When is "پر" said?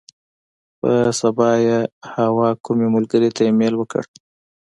0.79-1.05